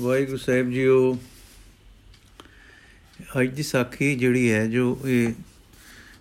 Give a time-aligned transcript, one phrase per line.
[0.00, 1.18] ਵਾਹਿਗੁਰੂ ਸਾਹਿਬ JIO,
[3.40, 5.32] ਅੱਜ ਦੀ ਸਾਖੀ ਜਿਹੜੀ ਹੈ, ਜੋ ਇਹ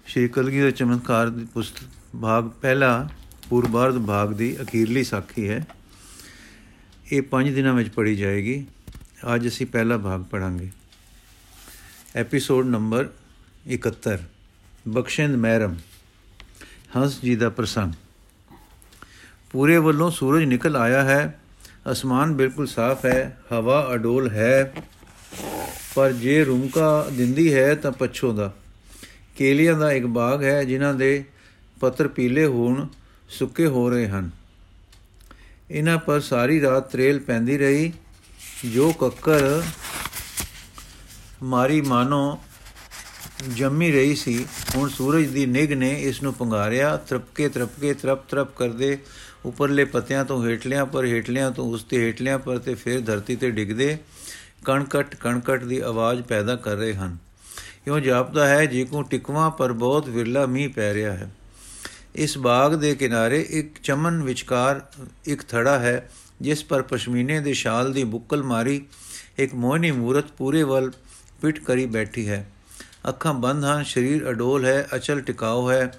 [0.08, 1.84] ਸ਼੍ਰੀ ਕਲਗੀਧਰ ਚਮਤਕਾਰ ਦੀ ਪੁਸਤਕ
[2.22, 3.10] ਭਾਗ, ਪਹਿਲਾ
[3.50, 5.66] ਪੂਰਬਾਰਧ ਭਾਗ ਦੀ ਅਖੀਰਲੀ ਸਾਖੀ ਹੈ।
[7.12, 8.66] ਇਹ 5 ਦਿਨਾਂ ਵਿੱਚ ਪੜ੍ਹੀ ਜਾਏਗੀ।
[9.36, 10.70] ਅੱਜ ਅਸੀਂ ਪਹਿਲਾ ਭਾਗ ਪੜਾਂਗੇ
[12.16, 13.10] ਐਪੀਸੋਡ ਨੰਬਰ
[13.74, 14.20] 71
[14.88, 15.78] ਬਖਸ਼ਿੰਦ ਮਹਿਰਮ,
[16.98, 17.94] ਹੰਸ ਜੀ ਦਾ ਪ੍ਰਸੰਗ।
[19.52, 21.41] ਪੂਰੇ ਵੱਲੋਂ ਸੂਰਜ ਨਿਕਲ ਆਇਆ ਹੈ।
[21.86, 24.74] ਅਸਮਾਨ ਬਿਲਕੁਲ ਸਾਫ਼ ਹੈ, ਹਵਾ ਅਡੋਲ ਹੈ,
[25.96, 28.52] ਪਰ ਜੇ ਰੁਮਕਾ ਦਿੰਦੀ ਹੈ ਤਾਂ ਪੱਛੋਂ ਦਾ।
[29.38, 31.24] ਕੇਲੀਆਂ ਦਾ ਇੱਕ ਬਾਗ ਹੈ ਜਿਨ੍ਹਾਂ ਦੇ
[31.80, 32.88] ਪੱਤਰ ਪੀਲੇ ਹੋਣ,
[33.30, 34.30] ਸੁੱਕੇ ਹੋ ਰਹੇ ਹਨ।
[35.72, 37.94] ਇਹਨਾਂ ਪਰ ਸਾਰੀ ਰਾਤ ਤਰੇਲ ਪੈਂਦੀ ਰਹੀ।
[38.66, 39.64] ਜੋ ਕੱਕਰ
[41.44, 42.40] ਮਾਰੀ ਮਾਨੋ
[43.56, 48.56] ਜੰਮੀ ਰਹੀ ਸੀ, ਹੁਣ ਸੂਰਜ ਦੀ ਨਿਗ ਨੇ ਇਸ ਨੂੰ ਪੰਗਾਰਿਆ, ਤਰਪਕੇ ਤਰਪਕੇ ਤਰਪ ਤਰਪ
[48.58, 48.98] ਕਰਦੇ
[49.46, 53.52] ਉੱਪਰਲੇ ਪੱਤਿਆਂ ਤੋਂ ਹੇਠਲਿਆਂ ਪਰ, ਹੇਠਲਿਆਂ ਤੋਂ ਉਸ ਤੇ ਹੇਠਲਿਆਂ ਪਰ ਤੇ ਫਿਰ ਧਰਤੀ ਤੇ
[53.52, 53.98] ਡਿੱਗਦੇ
[54.66, 57.18] ਕਣਕਟ ਕਣਕਟ ਦੀ ਆਵਾਜ਼ ਪੈਦਾ ਕਰ ਰਹੇ ਹਨ।
[57.88, 61.32] ਇਉਂ ਜਾਪਦਾ ਹੈ ਜਿਵੇਂ ਟਿਕਵਾ ਪਰ ਬਹੁਤ ਵਿਰਲਾ ਮੀਂਹ ਪੈ ਰਿਹਾ ਹੈ।
[62.16, 64.82] ਇਸ ਬਾਗ ਦੇ ਕਿਨਾਰੇ ਇੱਕ ਚਮਨ ਵਿਚਕਾਰ
[65.26, 66.10] ਇੱਕ ਥੜਾ ਹੈ,
[66.42, 68.86] ਜਿਸ ਪਰ ਪਸ਼ਮੀਨੇ ਦੇ ਸ਼ਾਲ ਦੀ ਬੁੱਕਲ ਮਾਰੀ
[69.38, 70.92] ਇੱਕ ਮੋਹਣੀ ਮੂਰਤ ਪੂਰੇ ਵੱਲ
[71.42, 72.52] ਪਿੱਟ ਕਰੀ ਬੈਠੀ ਹੈ।
[73.10, 75.94] ਅੱਖਾਂ ਬੰਦ ਹਨ, ਸਰੀਰ ਅਡੋਲ ਹੈ, ਅਚਲ ਟਿਕਾਉ ਹੈ।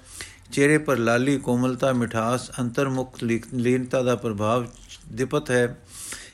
[0.51, 4.67] ਚਿਹਰੇ ਪਰ ਲਾਲੀ, ਕੋਮਲਤਾ, ਮਿਠਾਸ, ਅੰਤਰਮੁਖ ਲੀਨਤਾ ਦਾ ਪ੍ਰਭਾਵ
[5.11, 5.77] ਦਿਪਤ ਹੈ।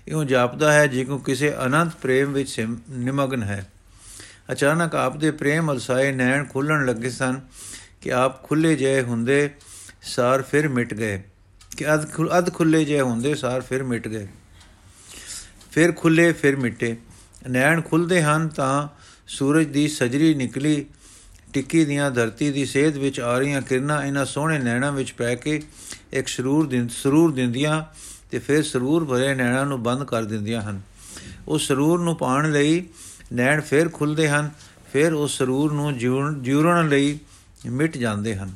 [0.08, 3.72] ਇਉਂ ਜਾਪਦਾ ਹੈ ਜਿਵੇਂ ਕਿਸੇ ਅਨੰਤ ਪ੍ਰੇਮ ਵਿੱਚ ਨਿਮਗਨ ਹੈ।
[4.52, 7.42] ਅਚਾਨਕ ਆਪ ਦੇ ਪ੍ਰੇਮ ਅਲਸਾਏ ਨੈਣ ਖੁੱਲਣ ਲੱਗੇ ਸਨ
[8.02, 9.50] ਕਿ ਆਪ ਖੁੱਲੇ ਜਏ ਹੁੰਦੇ
[10.02, 11.24] ਸਾਰ ਫਿਰ ਮਿਟ ਗਏ।
[11.78, 14.28] ਕਿ ਅਧ ਅਧ ਖੁੱਲੇ ਜਏ ਹੁੰਦੇ ਸਾਰ ਫਿਰ ਮਿਟ ਗਏ।
[15.72, 16.98] ਫਿਰ ਖੁੱਲੇ ਫਿਰ ਮਿਟੇ।
[17.50, 18.88] ਨੈਣ ਖੁੱਲਦੇ ਹਨ ਤਾਂ
[19.28, 20.86] ਸੂਰਜ ਦੀ ਸਜਰੀ ਨਿਕਲੀ
[21.54, 25.62] ਟਿੱਕੀ ਦੀਆਂ ਧਰਤੀ ਦੀ ਸੇਧ ਵਿੱਚ ਆ ਰਹੀਆਂ ਕਿਰਨਾਂ ਇਹਨਾਂ ਸੋਹਣੇ ਨੈਣਾਂ ਵਿੱਚ ਪੈ ਕੇ
[26.14, 27.84] ਇੱਕ ਸਰੂਰ ਦਿਨ ਸਰੂਰ ਦਿੰਦੀਆਂ
[28.32, 30.82] ਤੇ ਫਿਰ ਸਰੂਰ ਭਰੇ ਨੈਣਾਂ ਨੂੰ ਬੰਦ ਕਰ ਦਿੰਦੀਆਂ ਹਨ।
[31.48, 32.84] ਉਸ ਸਰੂਰ ਨੂੰ ਪਾਣ ਲਈ
[33.34, 34.50] ਨੈਣ ਫਿਰ ਖੁੱਲਦੇ ਹਨ,
[34.94, 37.18] ਫਿਰ ਉਸ ਸਰੂਰ ਨੂੰ ਜਿਉਣ ਲਈ
[37.66, 38.54] ਮਿਟ ਜਾਂਦੇ ਹਨ।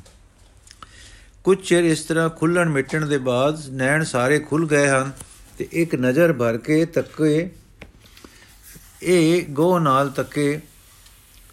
[1.44, 5.10] ਕੁਝ ਚਿਰ ਇਸ ਤਰ੍ਹਾਂ ਖੁੱਲਣ ਮਿਟਣ ਦੇ ਬਾਅਦ ਨੈਣ ਸਾਰੇ ਖੁੱਲ ਗਏ ਹਨ
[5.58, 7.50] ਤੇ ਇੱਕ ਨਜ਼ਰ ਭਰ ਕੇ ਤੱਕੇ,
[9.02, 10.60] ਇਹ ਗੋ ਨਾਲ ਤੱਕੇ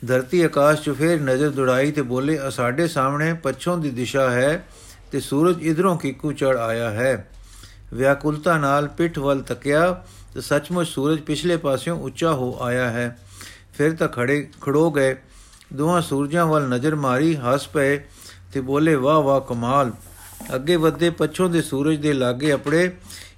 [0.07, 4.67] ਧਰਤੀ ਆਕਾਸ਼ 'ਚ ਫੇਰ ਨਜ਼ਰ ਦੁੜਾਈ ਤੇ ਬੋਲੇ ਸਾਡੇ ਸਾਹਮਣੇ ਪੱਛੋਂ ਦੀ ਦਿਸ਼ਾ ਹੈ
[5.11, 7.29] ਤੇ ਸੂਰਜ ਇਧਰੋਂ ਕਿਕੂ ਚੜ ਆਇਆ ਹੈ।
[7.93, 10.03] ਵਿਆਕੁਲਤਾ ਨਾਲ ਪਿੱਠ ਵੱਲ ਤੱਕਿਆ
[10.33, 13.19] ਤੇ ਸੱਚਮੁੱਚ ਸੂਰਜ ਪਿਛਲੇ ਪਾਸਿਓਂ ਉੱਚਾ ਹੋ ਆਇਆ ਹੈ।
[13.77, 15.15] ਫਿਰ ਤਾਂ ਖੜੇ, ਖੜੋ ਗਏ।
[15.73, 17.99] ਦੋਹਾਂ ਸੂਰਜਾਂ ਵੱਲ ਨਜ਼ਰ ਮਾਰੀ, ਹੱਸ ਪਏ
[18.53, 19.91] ਤੇ ਬੋਲੇ, ਵਾਹ ਵਾਹ, ਕਮਾਲ!
[20.55, 22.91] ਅੱਗੇ ਵੱਧੇ ਪੱਛੋਂ ਦੇ ਸੂਰਜ ਦੇ ਲਾਗੇ ਆਪਣੇ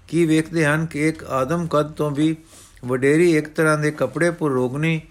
[0.07, 2.35] ਕੀ ਵੇਖਦੇ ਹਨ ਕਿ ਇੱਕ ਆਦਮ ਕਦ ਤੋਂ ਵੀ
[2.85, 5.01] ਵਡੇਰੀ ਇੱਕ ਤਰ੍ਹਾਂ ਦੇ ਕੱਪੜੇ ਪਰ ਰੋਗਨੀ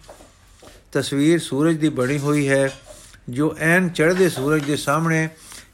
[0.92, 2.70] ਤਸਵੀਰ ਸੂਰਜ ਦੀ ਬਣੀ ਹੋਈ ਹੈ,
[3.28, 5.28] ਜੋ ਐਨ ਚੜ੍ਹਦੇ ਸੂਰਜ ਦੇ ਸਾਹਮਣੇ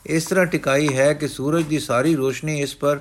[0.07, 3.01] ਇਸ ਤਰ੍ਹਾਂ ਟਿਕਾਈ ਹੈ ਕਿ ਸੂਰਜ ਦੀ ਸਾਰੀ ਰੋਸ਼ਨੀ ਇਸ ਪਰ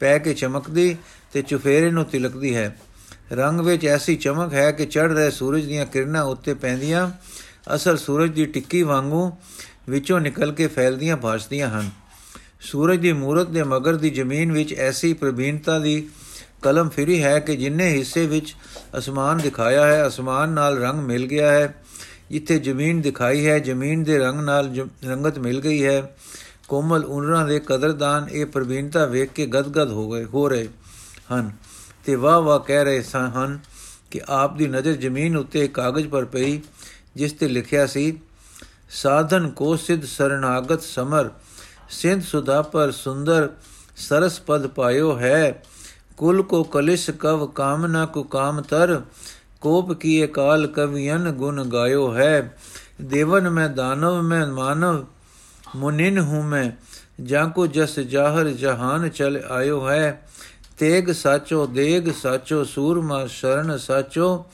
[0.00, 0.96] ਪੈ ਕੇ ਚਮਕਦੀ
[1.32, 2.76] ਤੇ ਚੁਫੇਰੇ ਨੂੰ ਤਿਲਕਦੀ ਹੈ।
[3.32, 7.10] ਰੰਗ ਵਿੱਚ ਐਸੀ ਚਮਕ ਹੈ ਕਿ ਚੜ ਰਹੇ ਸੂਰਜ ਦੀਆਂ ਕਿਰਨਾਂ ਉੱਤੇ ਪੈਂਦੀਆਂ,
[7.74, 9.32] ਅਸਲ ਸੂਰਜ ਦੀ ਟਿੱਕੀ ਵਾਂਗੂ
[9.88, 11.90] ਵਿੱਚੋਂ ਨਿਕਲ ਕੇ ਫੈਲਦੀਆਂ ਭਾਸਦੀਆਂ ਹਨ।
[12.60, 16.08] ਸੂਰਜ ਦੀ ਮੂਰਤ ਦੇ ਮਗਰ ਦੀ ਜ਼ਮੀਨ ਵਿੱਚ ਐਸੀ ਪ੍ਰਬੀਨਤਾ ਦੀ
[16.62, 18.54] ਕਲਮ ਫਿਰੀ ਹੈ ਕਿ ਜਿੰਨੇ ਹਿੱਸੇ ਵਿੱਚ
[18.98, 21.74] ਅਸਮਾਨ ਦਿਖਾਇਆ ਹੈ, ਅਸਮਾਨ ਨਾਲ ਰੰਗ ਮਿਲ ਗਿਆ ਹੈ।
[22.30, 24.74] ਜਿੱਥੇ ਜ਼ਮੀਨ ਦਿਖਾਈ ਹੈ, ਜ਼ਮੀਨ ਦੇ ਰੰਗ ਨਾਲ
[25.06, 26.16] ਰੰਗਤ ਮਿਲ ਗਈ ਹੈ।
[26.68, 30.68] ਕੋਮਲ ਉਨਰਾਂ ਦੇ ਕਦਰਦਾਨ ਇਹ ਪ੍ਰਵੀਨਤਾ ਵੇਖ ਕੇ ਗਦਗਦ ਹੋ ਗਏ, ਹੋ ਰਹੇ
[31.32, 31.50] ਹਨ
[32.04, 33.58] ਤੇ ਵਾਹ ਵਾਹ ਕਹਿ ਰਹੇ ਹਨ
[34.10, 36.60] ਕਿ ਆਪ ਦੀ ਨਜ਼ਰ ਜ਼ਮੀਨ ਉੱਤੇ ਕਾਗਜ਼ ਪਰ ਪਈ,
[37.16, 38.18] ਜਿਸ ਤੇ ਲਿਖਿਆ ਸੀ,
[38.90, 41.30] ਸਾਧਨ ਕੋ ਸਿਧ ਸਰਣਾਗਤ ਸਮਰ,
[41.90, 43.48] ਸਿੰਧ ਸੁਦਾ ਪਰ ਸੁੰਦਰ
[43.96, 45.62] ਸਰਸ ਪਦ ਪਾਇਓ ਹੈ
[46.16, 49.02] ਕੁਲ ਕੋ ਕਲਿਸ਼ ਕਵ ਕਾਮਨਾ ਕੋ ਕਾਮ ਤਰ,
[49.60, 52.58] ਕੋਪ ਕੀਏ ਕਾਲ ਕਵਿयन ਗੁਣ ਗਾਇਓ ਹੈ।
[53.02, 55.04] ਦੇਵਨ ਮੈਂ ਦਾਨਵ, ਮੈਂ ਮਾਨਵ,
[55.76, 56.70] ਮੁਨਿਨ ਹੂੰ ਮੈਂ,
[57.22, 60.28] ਜਾਂ ਕੋ ਜਸ ਜਾਹਰ ਜਹਾਨ ਚਲ ਆਇਓ ਹੈ।
[60.78, 64.44] ਤੇਗ ਸਾਚੋ, ਦੇਗ ਸਾਚੋ, ਸੂਰਮਾ ਸ਼ਰਨ ਸਾਚੋ,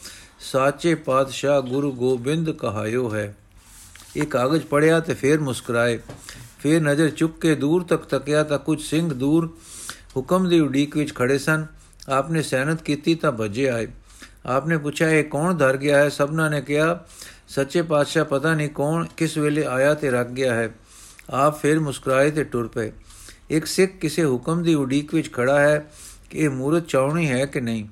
[0.53, 3.37] ਸਾਚੇ ਪਾਤਸ਼ਾਹ ਗੁਰੂ ਗੋਬਿੰਦ ਕਹਾਇਓ ਹੈ।
[4.17, 6.01] ਇਹ ਕਾਗਜ਼ ਪੜਿਆ ਤੇ ਫੇਰ ਮੁਸਕਰਾਏ।
[6.59, 9.57] ਫੇਰ ਨਜ਼ਰ ਚੁੱਕ ਕੇ ਦੂਰ ਤੱਕ ਤੱਕਿਆ ਤਾਂ ਕੁਝ ਸਿੰਘ ਦੂਰ
[10.19, 11.67] ਹੁਕਮ ਦੀ ਉਡੀਕ ਵਿੱਚ ਖੜੇ ਸਨ।
[12.09, 13.89] ਆਪਨੇ ਸੈਨਤ ਕੀਤੀ ਤਾਂ ਭੱਜੇ ਆਏ।
[14.47, 16.09] ਆਪਨੇ ਪੁੱਛਿਆ, ਇਹ ਕੌਣ ਧਰ ਗਿਆ ਹੈ?
[16.09, 17.05] ਸਭਨਾਂ ਨੇ ਕਿਹਾ,
[17.49, 20.71] ਸੱਚੇ ਪਾਤਸ਼ਾਹ ਪਤਾ ਨਹੀਂ ਕੌਣ ਕਿਸ ਵੇਲੇ ਆਇਆ ਤੇ ਰੱਖ ਗਿਆ ਹੈ।
[21.31, 22.93] ਆਪ ਫਿਰ ਮੁਸਕਰਾਏ ਤੇ ਟੁਰ ਪਏ।
[23.51, 25.91] ਇੱਕ ਸਿੱਖ ਕਿਸੇ ਹੁਕਮ ਦੀ ਉਡੀਕ ਵਿੱਚ ਖੜਾ ਹੈ
[26.31, 27.89] ਕਿ ਇਹ ਮੂਰਤ ਚਾਉਣੀ ਹੈ ਕਿ ਨਹੀਂ।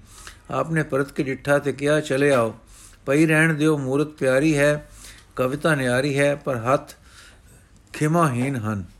[0.51, 2.55] ਆਪਨੇ ਪਰਤ ਕੇ ਡਿੱਠਾ ਤੇ ਕਿਹਾ, ਚਲੇ ਆਓ।
[3.07, 4.91] ਪਈ ਰਹਿਣ ਦਿਓ, ਮੂਰਤ ਪਿਆਰੀ ਹੈ,
[5.37, 6.93] ਕਵਿਤਾ ਨਿਆਰੀ ਹੈ, ਪਰ ਹੱਥ
[7.93, 8.96] ਖਿਮਾਹੀਨ ਹਨ।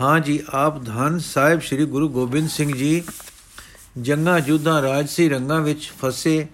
[0.00, 3.02] ਹਾਂ ਜੀ, ਆਪ ਧੰਨ ਸਾਹਿਬ ਸ੍ਰੀ ਗੁਰੂ ਗੋਬਿੰਦ ਸਿੰਘ ਜੀ,
[3.98, 6.46] ਜੰਗਾ ਜੁੱਧਾਂ ਰਾਜਸੀ ਰੰਗਾਂ ਵਿੱਚ ਫਸੇ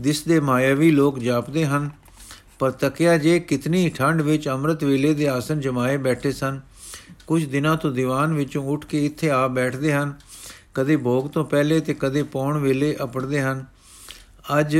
[0.00, 1.90] ਦਿਸਦੇ ਮਾਇਆਵੀ ਲੋਕ ਜਾਪਦੇ ਹਨ।
[2.58, 6.60] ਪਰ ਤਕਿਆ ਜੇ ਕਿਤਨੀ ਠੰਡ ਵਿੱਚ ਅੰਮ੍ਰਿਤ ਵੇਲੇ ਦੇ ਆਸਨ ਜਮਾਏ ਬੈਠੇ ਸਨ,
[7.26, 10.14] ਕੁਝ ਦਿਨਾਂ ਤੋਂ ਦੀਵਾਨ ਵਿੱਚੋਂ ਉੱਠ ਕੇ ਇੱਥੇ ਆ ਬੈਠਦੇ ਹਨ।
[10.74, 13.66] ਕਦੇ ਭੋਗ ਤੋਂ ਪਹਿਲੇ ਤੇ ਕਦੇ ਪਾਉਣ ਵੇਲੇ ਅਪੜਦੇ ਹਨ।
[14.60, 14.78] ਅੱਜ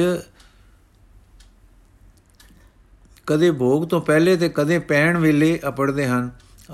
[3.26, 6.30] ਕਦੇ ਭੋਗ ਤੋਂ ਪਹਿਲੇ ਤੇ ਕਦੇ ਪੈਣ ਵੇਲੇ ਅਪੜਦੇ ਹਨ।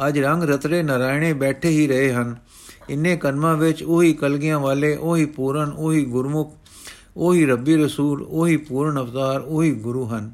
[0.08, 2.36] ਅੱਜ ਰੰਗ ਰਤਰੇ ਨਰਾਇਣੇ ਬੈਠੇ ਹੀ ਰਹੇ ਹਨ।
[2.90, 6.54] ਇੰਨੇ ਕਰਮਾਂ ਵਿੱਚ ਉਹੀ ਕਲਗੀਆਂ ਵਾਲੇ, ਉਹੀ ਪੂਰਨ, ਉਹੀ ਗੁਰਮੁਖ,
[7.16, 10.32] ਉਹੀ ਰੱਬੀ ਰਸੂਲ, ਉਹੀ ਪੂਰਨ ਅਵਤਾਰ, ਉਹੀ ਗੁਰੂ ਹਨ।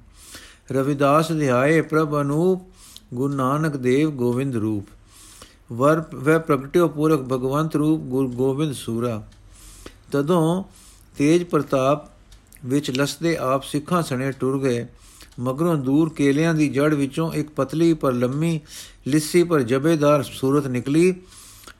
[0.72, 2.62] ਰਵਿਦਾਸ ਧਿਆਏ ਪ੍ਰਭ ਅਨੂਪ,
[3.14, 4.86] ਗੁਰੂ ਨਾਨਕ ਦੇਵ ਗੋਵਿੰਦ ਰੂਪ।
[5.72, 9.22] ਵਰ ਵੈ ਪ੍ਰਗਟਿਓ ਪੂਰਕ ਭਗਵੰਤ ਰੂਪ ਗੁਰ ਗੋਬਿੰਦ ਸੂਰਾ।
[10.12, 10.64] ਤਦੋਂ
[11.18, 12.08] ਤੇਜ ਪ੍ਰਤਾਪ
[12.64, 14.86] ਵਿੱਚ ਲਸਦੇ ਆਪ ਸਿੱਖਾਂ ਸਣੇ ਟੁਰ ਗਏ।
[15.40, 18.60] ਮਗਰੋਂ ਦੂਰ ਕੇਲਿਆਂ ਦੀ ਜੜ ਵਿੱਚੋਂ ਇੱਕ ਪਤਲੀ ਪਰ ਲੰਮੀ
[19.06, 21.14] ਲਿੱਸੀ ਪਰ ਜਬੇਦਾਰ ਸੂਰਤ ਨਿਕਲੀ।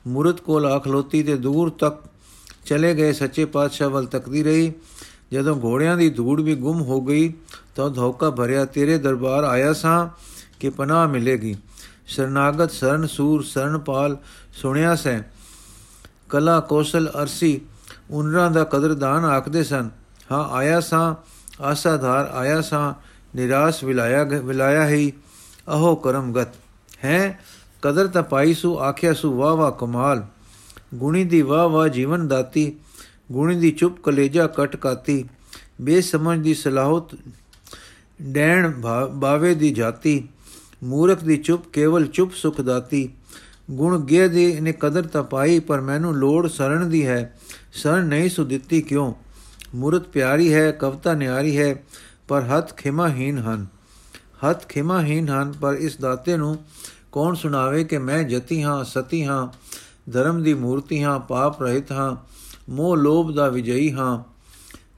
[0.07, 1.97] ਮੂਰਤ ਕੋਲ ਆ ਖਲੋਤੀ ਤੇ ਦੂਰ ਤੱਕ
[2.65, 4.73] ਚਲੇ ਗਏ ਸੱਚੇ ਪਾਤਸ਼ਾਹ ਵੱਲ ਤੱਕਦੀ ਰਹੀ।
[5.33, 7.33] ਜਦੋਂ ਘੋੜਿਆਂ ਦੀ ਧੂੜ ਵੀ ਗੁੰਮ ਹੋ ਗਈ,
[7.75, 10.09] ਤਾਂ ਧੋਕਾ ਭਰਿਆ, ਤੇਰੇ ਦਰਬਾਰ ਆਇਆ ਸਾਂ
[10.59, 11.55] ਕਿ ਪਨਾਹ ਮਿਲੇਗੀ।
[12.07, 14.17] ਸ਼ਰਨਾਗਤ ਸਰਨ ਸੂਰ ਸਰਨਪਾਲ
[14.53, 15.21] ਸੁਣਿਆ ਸੈ।
[16.29, 17.61] ਕਲਾ ਕੌਸ਼ਲ ਅਰਸੀ
[18.11, 19.89] ਉਨਰਾਂ ਦਾ ਕਦਰਦਾਨ ਆਖਦੇ ਸਨ।
[20.31, 21.15] ਹਾਂ, ਆਇਆ ਸਾਂ,
[21.61, 25.09] ਆਸਾਧਾਰ ਆਇਆ ਸਾਂ ਨਿਰਾਸ਼ ਵਿਲਾਇਆ ਵਿਲਾਇਆ ਹੈ,
[25.73, 26.47] ਅਹੋ ਕਰਮਗਤ
[27.03, 27.39] ਹੈ?
[27.81, 30.25] ਕਦਰ ਤਾਂ ਪਾਈ ਸੂ, ਆਖਿਆ ਸੂ ਵਾ ਵਾ ਕਮਾਲ।
[30.95, 32.75] ਗੁਣੀ ਦੀ ਵਾ ਵਾ ਜੀਵਨ ਦਾਤੀ,
[33.31, 35.25] ਗੁਣੀ ਦੀ ਚੁੱਪ ਕਲੇਜਾ ਕਟ ਕਾਤੀ।
[35.81, 37.17] ਬੇਸਮਝ ਦੀ ਸਲਾਹਤ
[38.21, 38.73] ਡੈਣ
[39.13, 40.27] ਬਾਵੇ ਦੀ ਜਾਤੀ।
[40.83, 43.09] ਮੂਰਖ ਦੀ ਚੁੱਪ ਕੇਵਲ ਚੁੱਪ ਸੁਖ ਦਾਤੀ।
[43.71, 47.39] ਗੁਣ ਗੇ ਦੇ ਨੇ ਕਦਰ ਤਾਂ ਪਾਈ, ਪਰ ਮੈਨੂੰ ਲੋੜ ਸਰਣ ਦੀ ਹੈ।
[47.73, 49.13] ਸਰਣ ਨਹੀਂ ਸੁ ਦਿੱਤੀ ਕਿਉਂ?
[49.75, 51.83] ਮੂਰਤ ਪਿਆਰੀ ਹੈ, ਕਵਤਾ ਨਿਆਰੀ ਹੈ।
[52.31, 53.67] ਪਰ ਹੱਥ ਖਿਮਾਹੀਨ ਹਨ।
[54.45, 56.57] ਹੱਥ ਖਿਮਾਹੀਨ ਹਨ, ਪਰ ਇਸ ਦਾਤੇ ਨੂੰ
[57.11, 59.47] ਕੌਣ ਸੁਣਾਵੇ ਕਿ ਮੈਂ ਜਤੀ ਹਾਂ, ਸਤੀ ਹਾਂ,
[60.11, 62.15] ਧਰਮ ਦੀ ਮੂਰਤੀ ਹਾਂ, ਪਾਪ ਰਹਿਤ ਹਾਂ,
[62.69, 64.23] ਮੋਹ ਲੋਭ ਦਾ ਵਿਜਈ ਹਾਂ,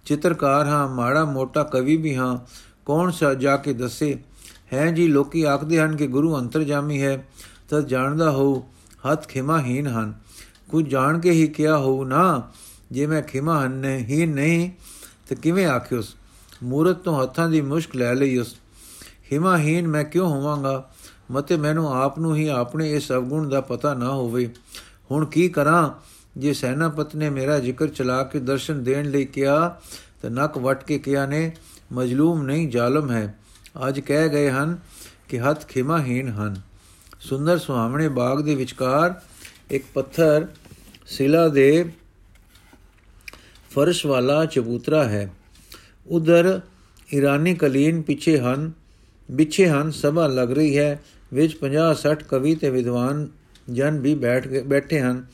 [0.05, 2.37] ਚਿੱਤਰਕਾਰ ਹਾਂ, ਮਾੜਾ ਮੋਟਾ ਕਵੀ ਵੀ ਹਾਂ।
[2.85, 4.23] ਕੌਣ ਜਾ ਕੇ ਦੱਸੇ?
[4.73, 7.27] ਹੈ ਜੀ, ਲੋਕੀ ਆਖਦੇ ਹਨ ਕਿ ਗੁਰੂ ਅੰਤਰਜਾਮੀ ਹੈ
[7.69, 8.65] ਤਦ ਜਾਣਦਾ ਹੋ
[9.11, 10.13] ਹੱਥ ਖਿਮਾਹੀਨ ਹਨ।
[10.69, 12.51] ਕੁਝ ਜਾਣ ਕੇ ਹੀ ਕਿਹਾ ਹੋ ਨਾ,
[12.91, 14.71] ਜੇ ਮੈਂ ਖਿਮਾ ਹੀ ਨਹੀਂ,
[15.29, 16.15] ਤੇ ਕਿਵੇਂ ਆਖਿਓਸ?
[16.63, 18.55] ਮੂਰਤ ਤੋਂ ਹੱਥਾਂ ਦੀ ਮੁਸ਼ਕ ਲੈ ਲਈ ਉਸ।
[19.33, 20.91] ਹਿਮਾਹੀਨ ਮੈਂ ਕਿਉਂ ਹੋਵਾਂਗਾ?
[21.31, 24.53] ਮਤੇ ਮੈਨੂੰ ਆਪ ਨੂੰ ਹੀ ਆਪਣੇ ਇਸ ਅਵਗੁਣ ਦਾ ਪਤਾ ਨਾ ਹੋਵੇ।
[25.11, 25.91] ਹੁਣ ਕੀ ਕਰਾਂ?
[26.37, 29.81] ਜੇ ਸੈਨਾਪਤ ਨੇ ਮੇਰਾ ਜ਼ਿਕਰ ਚਲਾ ਕੇ ਦਰਸ਼ਨ ਦੇਣ ਲਈ ਕਿਹਾ,
[30.21, 31.55] ਤਾਂ ਨੱਕ ਵਟ ਕੇ ਕਿਹਾ ਨੇ,
[31.91, 33.39] ਮਜਲੂਮ ਨਹੀਂ, ਜ਼ਾਲਮ ਹੈ।
[33.87, 34.77] ਅੱਜ ਕਹਿ ਗਏ ਹਨ
[35.29, 36.61] ਕਿ ਹੱਥ ਖਿਮਾਹੀਨ ਹਨ।
[37.19, 39.21] ਸੁੰਦਰ ਸੁਹਾਵਣੇ ਬਾਗ ਦੇ ਵਿਚਕਾਰ
[39.71, 40.47] ਇੱਕ ਪੱਥਰ
[41.07, 41.91] ਸਿਲਾ ਦੇ
[43.71, 45.33] ਫਰਸ਼ ਵਾਲਾ ਚਬੂਤਰਾ ਹੈ।
[46.07, 46.61] ਉਧਰ
[47.13, 48.71] ਇਰਾਨੀ ਕਲੀਨ ਪਿੱਛੇ ਹਨ
[49.31, 51.03] ਵਿਛੇ ਹਨ, ਸਭਾ ਲੱਗ ਰਹੀ ਹੈ,
[51.33, 53.27] ਵਿੱਚ 50 60 ਕਵੀ ਤੇ ਵਿਦਵਾਨ
[53.71, 55.25] ਜਨ ਵੀ ਬੈਠ ਕੇ ਬੈਠੇ ਹਨ।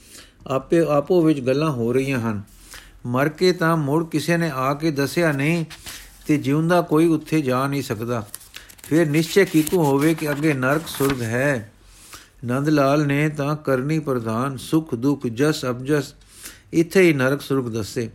[0.47, 2.41] ਆਪੇ, ਆਪੋ ਵਿੱਚ ਗੱਲਾਂ ਹੋ ਰਹੀਆਂ ਹਨ।
[3.05, 5.65] ਮਰ ਕੇ ਤਾਂ ਮੁੜ ਕਿਸੇ ਨੇ ਆ ਕੇ ਦੱਸਿਆ ਨਹੀਂ
[6.27, 8.27] ਤੇ ਜਿਉਂਦਾ ਕੋਈ ਉੱਥੇ ਜਾ ਨਹੀਂ ਸਕਦਾ।
[8.83, 11.71] ਫਿਰ ਨਿਸ਼ਚੈ ਕੀਕੂ ਹੋਵੇ ਕਿ ਅੱਗੇ ਨਰਕ ਸੁਰਗ ਹੈ।
[12.45, 16.13] ਨੰਦ ਲਾਲ ਨੇ ਤਾਂ ਕਰਨੀ ਪ੍ਰਧਾਨ, ਸੁਖ, ਦੁਖ, ਜਸ ਅਬਜਸ
[16.73, 18.09] ਇੱਥੇ ਹੀ ਨਰਕ ਸੁਰਗ ਦੱਸੇ।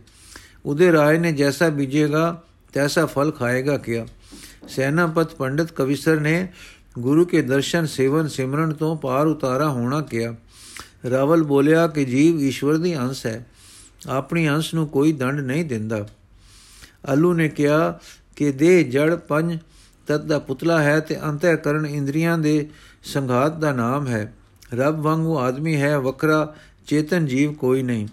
[0.65, 2.43] ਉਹਦੇ ਰਾਏ ਨੇ ਜੈਸਾ ਬੀਜੇਗਾ
[2.75, 4.07] ਤੈਸਾ ਫਲ ਖਾਏਗਾ ਕਿਆ?
[4.67, 6.53] ਸੈਨਾਪਤ ਪੰਡਿਤ ਕਵਿਸਰ ਨੇ
[6.99, 10.35] ਗੁਰੂ ਕੇ ਦਰਸ਼ਨ ਸੇਵਨ ਸਿਮਰਨ ਤੋਂ ਪਾਰ ਉਤਾਰਾ ਹੋਣਾ ਕਿਹਾ
[11.09, 13.45] ਰਾਵਲ ਬੋਲਿਆ ਕਿ ਜੀਵ ਈਸ਼ਵਰ ਦੀ ਅੰਸ਼ ਹੈ।
[14.07, 16.07] ਆਪਣੀ ਅੰਸ਼ ਨੂੰ ਕੋਈ ਦੰਡ ਨਹੀਂ ਦਿੰਦਾ।
[17.13, 17.99] ਅਲੂ ਨੇ ਕਿਹਾ
[18.35, 19.59] ਕਿ ਦੇਹ ਜੜ ਪੰਜ
[20.07, 22.69] ਤਤ ਦਾ ਪੁਤਲਾ ਹੈ ਤੇ ਅੰਤःਕਰਨ ਇੰਦਰੀਆਂ ਦੇ
[23.03, 24.33] ਸੰਘਾਤ ਦਾ ਨਾਮ ਹੈ।
[24.73, 26.55] ਰੱਬ ਵਾਂਗੂ ਆਦਮੀ ਹੈ, ਵੱਖਰਾ
[26.87, 28.07] ਚੇਤਨ ਜੀਵ ਕੋਈ ਨਹੀਂ।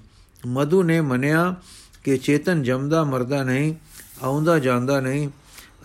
[0.47, 1.56] ਮਧੂ ਨੇ ਮੰਨਿਆ
[2.05, 3.75] ਕਿ ਚੇਤਨ ਜਮਦਾ ਮਰਦਾ ਨਹੀਂ।
[4.23, 5.29] ਆਉਂਦਾ ਜਾਂਦਾ ਨਹੀਂ।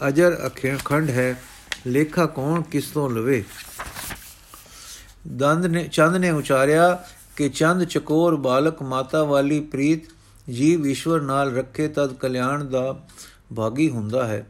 [0.08, 1.42] ਅਜਰ ਅਖੰਡ ਹੈ,
[1.88, 3.44] ਲੇਖਾ ਕੌਣ ਕਿਸ ਤੋਂ ਲਵੇ?
[5.28, 7.04] ਦੰਦ ਨੇ ਚੰਦ ਨੇ ਉਚਾਰਿਆ
[7.36, 10.00] ਕਿ ਚੰਦ ਚਕੋਰ ਬਾਲਕ ਮਾਤਾ ਵਾਲੀ ਪ੍ਰੀਤ
[10.52, 13.04] ਜੀਵ ਈਸ਼ਵਰ ਨਾਲ ਰੱਖੇ ਤਦ ਕਲਿਆਣ ਦਾ
[13.56, 14.48] ਭਾਗੀ ਹੁੰਦਾ ਹੈ।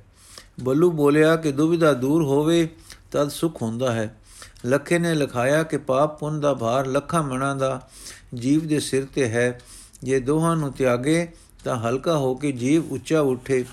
[0.60, 2.70] ਬੱਲੂ ਬੋਲਿਆ ਕਿ ਦੁਬਿਧਾ ਦੂਰ ਹੋਵੇ,
[3.12, 4.18] ਤਦ ਸੁਖ ਹੁੰਦਾ ਹੈ।
[4.66, 7.90] ਲਖੇ ਨੇ ਲਿਖਾਇਆ ਕਿ ਪਾਪ ਪੁੰਨ ਦਾ ਭਾਰ ਲੱਖਾਂ ਮਣਾ ਦਾ
[8.36, 9.60] ਜੀਵ ਦੇ ਸਿਰ ਤੇ ਹੈ।
[10.04, 11.34] ਜੇ ਦੋਹਾਂ ਨੂੰ ਤਿਆਗੇ
[11.68, 13.66] ਤਾਂ ਹਲਕਾ ਹੋ ਕੇ ਜੀਵ ਉੱਚਾ ਉੱਠੇ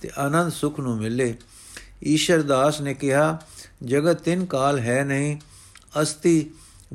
[0.00, 1.34] ਤੇ ਆਨੰਦ ਸੁਖ ਨੂੰ ਮਿਲੇ।
[2.04, 3.38] ਈਸ਼ਰ ਦਾਸ ਨੇ ਕਿਹਾ,
[3.84, 5.36] ਜਗਤ ਤਿੰਨ ਕਾਲ ਹੈ ਨਹੀਂ,
[6.02, 6.50] ਅਸਤੀ,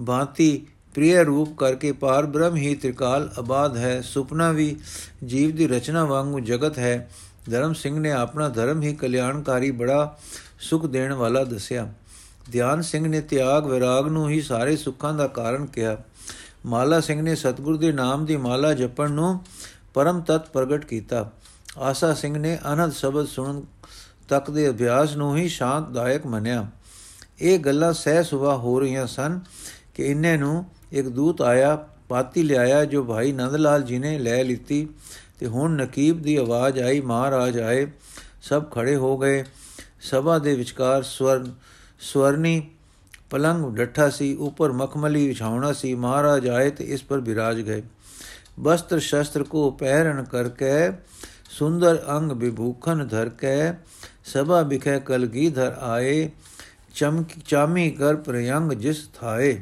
[0.05, 4.75] ਭਾਂਤੀ, ਪ੍ਰਿਯ ਰੂਪ ਕਰਕੇ ਪਾਰ ਬ੍ਰਹਮ ਹੀ ਤ੍ਰਿਕਾਲ ਆਬਾਦ ਹੈ। ਸੁਪਨਾ ਵੀ
[5.25, 7.09] ਜੀਵ ਦੀ ਰਚਨਾ ਵਾਂਗੂ ਜਗਤ ਹੈ।
[7.51, 10.17] ਧਰਮ ਸਿੰਘ ਨੇ ਆਪਣਾ ਧਰਮ ਹੀ ਕਲਿਆਣਕਾਰੀ ਬੜਾ
[10.59, 11.93] ਸੁਖ ਦੇਣ ਵਾਲਾ ਦੱਸਿਆ।
[12.51, 15.97] ਧਿਆਨ ਸਿੰਘ ਨੇ ਤਿਆਗ ਵਿਰਾਗ ਨੂੰ ਹੀ ਸਾਰੇ ਸੁੱਖਾਂ ਦਾ ਕਾਰਨ ਕਿਹਾ।
[16.65, 19.39] ਮਾਲਾ ਸਿੰਘ ਨੇ ਸਤਿਗੁਰ ਦੇ ਨਾਮ ਦੀ ਮਾਲਾ ਜਪਣ ਨੂੰ
[19.93, 21.31] ਪਰਮ ਤਤ ਪ੍ਰਗਟ ਕੀਤਾ।
[21.77, 23.61] ਆਸਾ ਸਿੰਘ ਨੇ ਅਨੰਦ ਸ਼ਬਦ ਸੁਣਨ
[24.29, 26.67] ਤੱਕ ਦੇ ਅਭਿਆਸ ਨੂੰ ਹੀ ਸ਼ਾਂਤਦਾਇਕ ਮੰਨਿਆ।
[27.41, 29.39] ਇਹ ਗੱਲਾਂ ਸਹਿ ਸੁਭਾ ਹੋ ਰਹੀਆਂ ਸਨ
[29.93, 31.75] ਕਿ ਇੰਨੇ ਨੂੰ ਇੱਕ ਦੂਤ ਆਇਆ,
[32.09, 34.87] ਪਾਤੀ ਲਿਆਇਆ, ਜੋ ਭਾਈ ਨੰਦ ਲਾਲ ਜੀ ਨੇ ਲੈ ਲਿੱਤੀ
[35.39, 37.87] ਤੇ ਹੁਣ ਨਕੀਬ ਦੀ ਆਵਾਜ਼ ਆਈ, ਮਹਾਰਾਜ ਆਏ,
[38.41, 39.43] ਸਭ ਖੜੇ ਹੋ ਗਏ।
[40.01, 41.53] ਸਭਾ ਦੇ ਵਿਚਕਾਰ ਸਵਰਨ,
[41.99, 42.69] ਸਵਰਨੀ
[43.29, 47.83] ਪਲੰਗ ਡੱਠਾ ਸੀ, ਉੱਪਰ ਮਖਮਲੀ ਵਿਛਾਉਣਾ ਸੀ, ਮਹਾਰਾਜ ਆਏ ਤੇ ਇਸ ਪਰ ਬਿਰਾਜ ਗਏ।
[48.57, 50.91] वस्त्र शस्त्र को पहरण करके
[51.59, 53.57] सुंदर अंग विभूखन धर के
[54.33, 56.31] सभा बिखे कलगी धर आए
[56.95, 59.53] चमकी चामी कर प्रयंग जिस थाए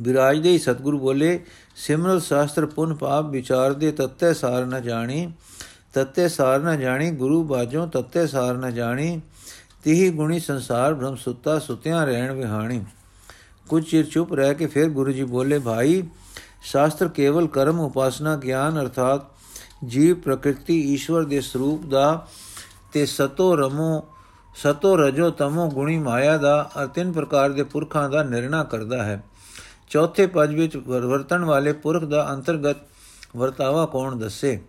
[0.00, 1.40] ਵਿਰਾਜਦੇ ਹੀ ਸਤਿਗੁਰ ਬੋਲੇ,
[1.76, 5.32] ਸਿਮਰਤ ਸ਼ਾਸਤਰ ਪੁਨ ਪਾਪ ਵਿਚਾਰ ਦੇ ਤੱਤੇ ਸਾਰ ਨ ਜਾਣੀ,
[5.92, 9.20] ਤੱਤੇ ਸਾਰ ਨ ਜਾਣੀ, ਗੁਰੂ ਬਾਝੋਂ ਤੱਤੇ ਸਾਰ ਨ ਜਾਣੀ,
[9.84, 12.84] ਤਿਹੀ ਗੁਣੀ ਸੰਸਾਰ ਭ੍ਰਮ ਸੁੱਤਾ ਸੁਤਿਆਂ ਰਹਿਣ ਵਿਹਾਣੀ।
[13.68, 16.02] ਕੁਝ ਚਿਰ ਚੁੱਪ ਰਹਿ ਕੇ ਫਿਰ ਗੁਰੂ ਜੀ ਬੋਲੇ, ਭਾਈ
[16.62, 19.22] ਸ਼ਾਸਤਰ ਕੇਵਲ ਕਰਮ, ਉਪਾਸਨਾ, ਗਿਆਨ ਅਰਥਾਤ
[19.86, 22.26] ਜੀਵ ਪ੍ਰਕਿਰਤੀ ਈਸ਼ਵਰ ਦੇ ਸਰੂਪ ਦਾ
[22.92, 24.08] ਤੇ ਸਤੋ ਰਮੋ,
[24.54, 29.24] ਸਤੋ ਰਜੋ ਤਮੋ ਗੁਣੀ ਮਾਇਆ ਦਾ ਅਰ ਤਿੰਨ ਪ੍ਰਕਾਰ ਦੇ ਪੁਰਖਾਂ ਦਾ ਨਿਰਣਾ ਕਰਦਾ ਹੈ।
[29.90, 32.76] ਚੌਥੇ ਪਦ ਵਿੱਚ ਵਰਤਣ ਵਾਲੇ ਪੁਰਖ ਦਾ ਅੰਤਰਗਤ
[33.36, 34.60] ਵਰਤਾਵਾ ਕੌਣ ਦੱਸੇ?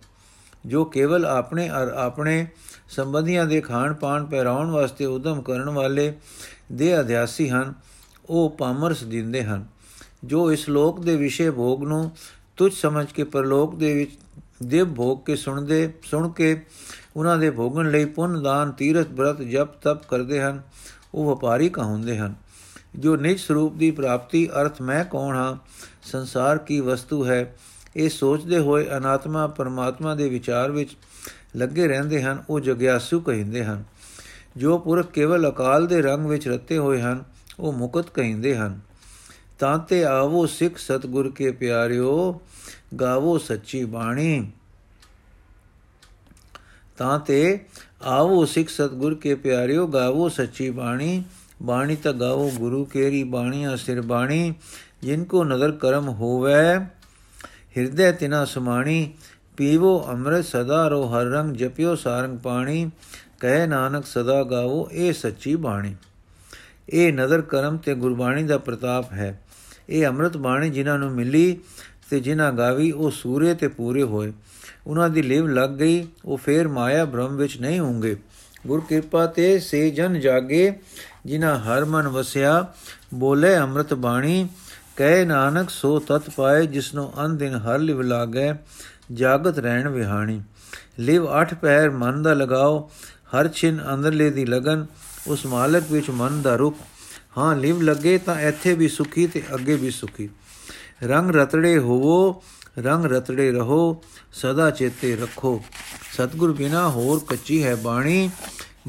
[0.66, 2.46] ਜੋ ਕੇਵਲ ਆਪਣੇ ਅਰ, ਆਪਣੇ
[2.88, 6.14] ਸੰਬੰਧੀਆਂ ਦੇ ਖਾਣ ਪਾਣ ਪਹਿਰਾਉਣ ਵਾਸਤੇ ਉਦਮ ਕਰਨ ਵਾਲੇ
[6.72, 7.74] ਦੇ ਅਧਿਆਸੀ ਹਨ,
[8.30, 9.66] ਉਹ ਪਾਮਰਸ ਦਿੰਦੇ ਹਨ।
[10.24, 12.10] ਜੋ ਇਸ ਲੋਕ ਦੇ ਵਿਸ਼ੇ ਭੋਗ ਨੂੰ
[12.56, 14.10] ਤੁਝ ਸਮਝ ਕੇ ਪਰਲੋਕ ਦੇ ਵਿੱਚ
[14.62, 16.62] ਦੇ ਭੋਗ ਕੇ ਸੁਣਦੇ, ਸੁਣ ਕੇ
[17.16, 20.62] ਉਹਨਾਂ ਦੇ ਭੋਗਣ ਲਈ ਪੁੰਨ, ਦਾਨ, ਤੀਰਥ ਬ੍ਰਤ ਜਪ, ਤਪ ਕਰਦੇ ਹਨ,
[21.14, 22.34] ਉਹ ਵਪਾਰੀ ਕਹਾਉਂਦੇ ਹਨ।
[22.96, 25.56] ਜੋ ਨਿਜ ਸਰੂਪ ਦੀ ਪ੍ਰਾਪਤੀ ਅਰਥ ਮੈਂ ਕੌਣ ਹਾਂ,
[26.02, 27.56] ਸੰਸਾਰ ਕੀ ਵਸਤੂ ਹੈ,
[27.96, 30.96] ਇਹ ਸੋਚਦੇ ਹੋਏ ਅਨਾਤਮਾ, ਪਰਮਾਤਮਾ ਦੇ ਵਿਚਾਰ ਵਿੱਚ
[31.56, 33.84] ਲੱਗੇ ਰਹਿੰਦੇ ਹਨ, ਉਹ ਜਗਿਆਸੂ ਕਹਿੰਦੇ ਹਨ।
[34.56, 37.24] ਜੋ ਪੁਰਖ ਕੇਵਲ ਅਕਾਲ ਦੇ ਰੰਗ ਵਿੱਚ ਰਤੇ ਹੋਏ ਹਨ,
[37.60, 38.80] ਉਹ ਮੁਕਤ ਕਹਿੰਦੇ ਹਨ।
[39.60, 42.40] ਤਾਂ ਤੇ ਆਵੋ ਸਿੱਖ ਸਤਗੁਰ ਕੇ ਪਿਆਰਿਓ,
[43.00, 44.50] ਗਾਵੋ ਸੱਚੀ ਬਾਣੀ।
[46.98, 47.64] ਤਾਂ ਤੇ
[48.02, 51.24] ਆਵੋ ਸਿੱਖ ਸਤਗੁਰ ਕੇ ਪਿਆਰਿਓ, ਗਾਵੋ ਸੱਚੀ ਬਾਣੀ।
[51.62, 54.54] ਬਾਣੀ ਤਾਂ ਗਾਵੋ ਗੁਰੂ ਕੇਰੀ ਬਾਣੀਆਂ ਸਿਰ ਬਾਣੀ।
[55.02, 56.78] ਜਿਨ ਕੋ ਨਦਰ ਕਰਮ ਹੋਵੇ,
[57.76, 59.14] ਹਿਰਦੇ ਤਿਨਾ ਸਮਾਣੀ।
[59.56, 62.90] ਪੀਵੋ ਅੰਮ੍ਰਿਤ ਸਦਾ ਰੋ ਹਰ ਰੰਗ, ਜਪਿਓ ਸਾਰੰਗ ਪਾਣੀ।
[63.40, 65.94] ਕਹੇ ਨਾਨਕ ਸਦਾ ਗਾਵੋ ਇਹ ਸੱਚੀ ਬਾਣੀ।
[66.88, 69.42] ਇਹ ਨਦਰ ਕਰਮ ਤੇ ਗੁਰਬਾਣੀ ਦਾ ਪ੍ਰਤਾਪ ਹੈ।
[69.90, 71.60] ਇਹ ਅੰਮ੍ਰਿਤ ਬਾਣੀ ਜਿਨ੍ਹਾਂ ਨੂੰ ਮਿਲੀ
[72.10, 74.32] ਤੇ ਜਿਨ੍ਹਾਂ ਗਾਵੀ, ਉਹ ਸੂਰੇ ਤੇ ਪੂਰੇ ਹੋਏ।
[74.86, 78.16] ਉਹਨਾਂ ਦੀ ਲਿਵ ਲੱਗ ਗਈ, ਉਹ ਫੇਰ ਮਾਇਆ ਭ੍ਰਮ ਵਿੱਚ ਨਹੀਂ ਹੋਣਗੇ।
[78.66, 80.72] ਗੁਰ ਕਿਰਪਾ ਤੇ ਸੇ ਜਨ ਜਾਗੇ,
[81.26, 82.72] ਜਿਨ੍ਹਾਂ ਹਰ ਮਨ ਵਸਿਆ,
[83.14, 84.48] ਬੋਲੇ ਅੰਮ੍ਰਿਤ ਬਾਣੀ,
[84.96, 88.54] ਕਹੇ ਨਾਨਕ ਸੋ ਤਤ ਪਾਏ, ਜਿਸਨੂੰ ਅਨ ਦਿਨ ਹਰ ਲਿਵ ਲਾਗੈ,
[89.12, 90.42] ਜਾਗਤ ਰਹਿਣ ਵਿਹਾਣੀ।
[90.98, 92.90] ਲਿਵ ਅਠ ਪੈਰ ਮਨ ਦਾ ਲਗਾਓ,
[93.34, 94.86] ਹਰ ਛਿਨ ਅੰਦਰਲੇ ਦੀ ਲਗਨ,
[95.26, 96.78] ਉਸ ਮਾਲਕ ਵਿੱਚ ਮਨ ਦਾ ਰੁਖ।
[97.38, 100.28] ਹਾਂ, ਲਿਵ ਲੱਗੇ ਤਾਂ ਇੱਥੇ ਵੀ ਸੁਖੀ ਤੇ ਅੱਗੇ ਵੀ ਸੁਖੀ।
[101.02, 102.42] ਰੰਗ ਰਤੜੇ ਹੋਵੋ,
[102.78, 105.62] ਰੰਗ ਰਤੜੇ ਰਹੋ, ਸਦਾ ਚੇਤੇ ਰੱਖੋ।
[106.12, 108.30] ਸਤਗੁਰ ਬਿਨਾ ਹੋਰ ਕੱਚੀ ਹੈ ਬਾਣੀ।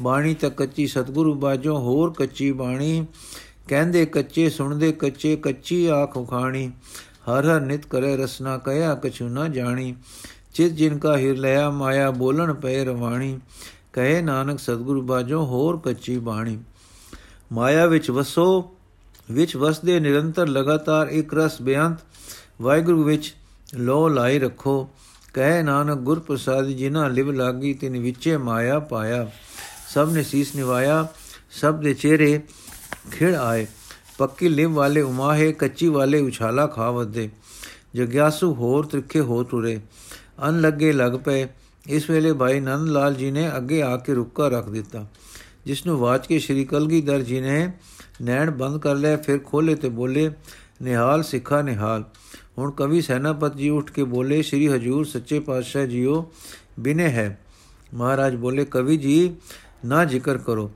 [0.00, 3.06] ਬਾਣੀ ਤਾਂ ਕੱਚੀ ਸਤਗੁਰੂ ਬਾਝੋਂ ਹੋਰ ਕੱਚੀ ਬਾਣੀ।
[3.68, 9.48] ਕਹਿੰਦੇ ਕੱਚੇ, ਸੁਣਦੇ ਕੱਚੇ, ਕੱਚੀ ਆਖ ਉਖਾਣੀ। ਹਰ ਹਰ ਨਿਤ ਕਰੇ ਰਸਨਾ ਕਹਿਆ ਕਛੂ ਨਾ
[9.48, 9.94] ਜਾਣੀ।
[10.54, 13.40] ਚਿਤ ਜਿਨ ਕਾ ਹਿਰ ਲਿਆ, ਮਾਇਆ ਬੋਲਣ ਪਏ ਰਵਾਣੀ।
[13.92, 16.58] ਕਹੇ ਨਾਨਕ, ਸਤਗੁਰੂ ਬਾਝੋਂ ਹੋਰ ਕੱਚੀ ਬਾਣੀ।
[17.52, 18.76] ਮਾਇਆ ਵਿੱਚ ਵਸੋ,
[19.30, 21.98] ਵਿੱਚ ਵਸਦੇ ਨਿਰੰਤਰ ਲਗਾਤਾਰ ਇੱਕ ਰਸ ਬੇਅੰਤ,
[22.62, 23.34] ਵਾਹਿਗੁਰੂ ਵਿੱਚ
[23.74, 24.88] ਲੋ ਲਾਈ ਰੱਖੋ।
[25.34, 29.30] ਕਹੇ ਨਾਨਕ ਗੁਰ ਪ੍ਰਸਾਦ ਜਿਨਾ ਲਿਵ ਲਾਗੀ, ਤਿਨ ਵਿੱਚੇ ਮਾਇਆ ਪਾਇਆ।
[29.88, 31.08] ਸਭ ਨੇ ਸੀਸ ਨਿਵਾਇਆ,
[31.50, 32.40] ਸਭ ਦੇ ਚਿਹਰੇ
[33.10, 33.66] ਖਿੜ ਆਏ।
[34.18, 37.30] ਪੱਕੀ ਲਿਵ ਵਾਲੇ ਉਮਾਹੇ, ਕੱਚੀ ਵਾਲੇ ਉਛਾਲਾ ਖਾਵਦੇ
[37.94, 39.80] ਜਗਿਆਸੂ ਹੋਰ ਤ੍ਰਿਖੇ ਹੋ ਤੁਰੇ।
[40.48, 41.48] ਅਨ ਲੱਗੇ ਲੱਗ ਪਏ।
[41.86, 45.06] ਇਸ ਵੇਲੇ ਭਾਈ ਨੰਦ ਲਾਲ ਜੀ ਨੇ ਅੱਗੇ ਆ ਕੇ ਰੁੱਕਾ ਰੱਖ ਦਿੱਤਾ।
[45.66, 47.72] ਜਿਸ ਨੂੰ ਬਾਚ ਕੇ ਸ਼੍ਰੀ ਕਲਗੀਧਰ ਜੀ ਨੇ
[48.22, 50.30] ਨੈਣ ਬੰਦ ਕਰ ਲਿਆ, ਫਿਰ ਖੋਲੇ ਤੇ ਬੋਲੇ,
[50.82, 52.04] ਨਿਹਾਲ ਸਿੱਖਾ ਨਿਹਾਲ।
[52.58, 56.32] ਹੁਣ ਕਵੀ ਸੈਨਾਪਤ ਜੀ ਉੱਠ ਕੇ ਬੋਲੇ, ਸ਼੍ਰੀ ਹਜੂਰ ਸੱਚੇ ਪਾਤਸ਼ਾਹ ਜੀਓ,
[56.80, 57.38] ਬਿਨੇ ਹੈ।
[57.94, 59.36] ਮਹਾਰਾਜ ਬੋਲੇ, ਕਵੀ ਜੀ,
[59.84, 60.70] ਨਾ ਜ਼ਿਕਰ ਕਰੋ।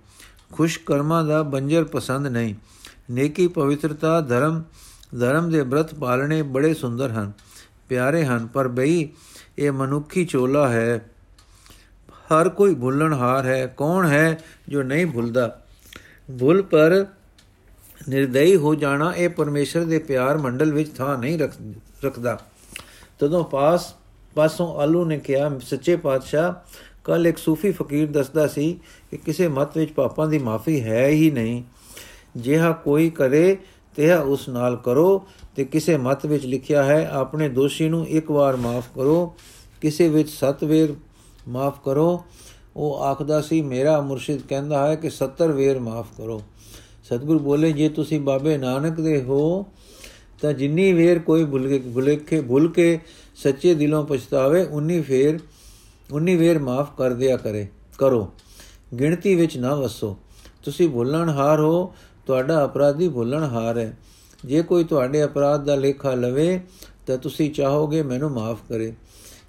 [0.52, 2.55] ਖੁਸ਼ ਕਰਮਾਂ ਦਾ ਬੰਜਰ ਪਸੰਦ ਨਹੀਂ।
[3.11, 4.62] ਨੇਕੀ ਪਵਿੱਤਰਤਾ, ਧਰਮ
[5.21, 7.33] ਧਰਮ ਦੇ ਬ੍ਰਤ ਪਾਲਣੇ ਬੜੇ ਸੁੰਦਰ ਹਨ,
[7.88, 9.09] ਪਿਆਰੇ ਹਨ, ਪਰ ਬਈ,
[9.59, 11.11] ਇਹ ਮਨੁੱਖੀ ਚੋਲਾ ਹੈ।
[12.33, 15.62] ਹਰ ਕੋਈ ਭੁੱਲਣਹਾਰ ਹੈ, ਕੌਣ ਹੈ ਜੋ ਨਹੀਂ ਭੁੱਲਦਾ?
[16.38, 17.06] ਭੁੱਲ ਪਰ
[18.09, 21.38] ਨਿਰਦਈ ਹੋ ਜਾਣਾ, ਇਹ ਪਰਮੇਸ਼ਰ ਦੇ ਪਿਆਰ ਮੰਡਲ ਵਿੱਚ ਥਾਂ ਨਹੀਂ
[22.04, 22.40] ਰੱਖਦਾ।
[23.18, 23.95] ਤਦੋਂ ਪਾਸ,
[24.35, 26.54] ਪਾਸੋਂ ਆਲੂ ਨੇ ਕਿਹਾ, ਸੱਚੇ ਪਾਤਸ਼ਾਹ,
[27.04, 28.80] ਕੱਲ ਇੱਕ ਸੂਫੀ ਫਕੀਰ ਦੱਸਦਾ ਸੀ
[29.11, 31.62] ਕਿ ਕਿਸੇ ਮਤ ਵਿੱਚ ਪਾਪਾਂ ਦੀ ਮਾਫੀ ਹੈ ਹੀ ਨਹੀਂ।
[32.37, 33.56] ਜਿਹਾ ਕੋਈ ਕਰੇ,
[33.97, 38.56] ਤੇਹਾ ਉਸ ਨਾਲ ਕਰੋ। ਤੇ ਕਿਸੇ ਮਤ ਵਿੱਚ ਲਿਖਿਆ ਹੈ, ਆਪਣੇ ਦੋਸ਼ੀ ਨੂੰ ਇੱਕ ਵਾਰ
[38.56, 39.37] ਮਾਫ ਕਰੋ।
[39.80, 40.95] ਕਿਸੇ ਵਿੱਚ ਸੱਤ ਵੇਰ
[41.49, 42.25] ਮਾਫ ਕਰੋ।
[42.76, 46.43] ਉਹ ਆਖਦਾ ਸੀ, ਮੇਰਾ ਮੁਰਸ਼ਿਦ ਕਹਿੰਦਾ ਹੈ ਕਿ 70 ਵੇਰ ਮਾਫ ਕਰੋ।
[47.05, 49.67] ਸਤਿਗੁਰ ਬੋਲੇ, ਜੇ ਤੁਸੀਂ ਬਾਬੇ ਨਾਨਕ ਦੇ ਹੋ,
[50.43, 52.99] ਤਾਂ ਜਿੰਨੀ ਵੇਰ ਕੋਈ ਭੁੱਲ ਕੇ ਭੁਲੇਖੇ ਭੁੱਲ ਕੇ
[53.37, 55.38] ਸੱਚੇ ਦਿਲੋਂ ਪਛਤਾਵੇ, ਉਨੀ ਫੇਰ,
[56.12, 57.67] ਉਨੀ ਵੇਰ ਮਾਫ ਕਰ ਦਿਆ ਕਰੇ,
[57.99, 58.31] ਕਰੋ।
[59.00, 60.17] ਗਿਣਤੀ ਵਿੱਚ ਨਾ ਵਸੋ।
[60.65, 61.95] ਤੁਸੀਂ ਭੁੱਲਣ ਹਾਰ ਹੋ,
[62.26, 63.99] ਤੁਹਾਡਾ ਅਪਰਾਧੀ ਭੁੱਲਣ ਹਾਰ ਹੈ।
[64.45, 66.61] ਜੇ ਕੋਈ ਤੁਹਾਡੇ ਅਪਰਾਧ ਦਾ ਲੇਖਾ ਲਵੇ,
[67.07, 68.95] ਤਾਂ ਤੁਸੀਂ ਚਾਹੋਗੇ ਮੈਨੂੰ ਮਾਫ ਕਰੇ।